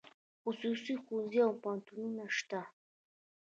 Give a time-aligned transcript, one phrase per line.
[0.41, 2.61] خصوصي ښوونځي او پوهنتونونه شته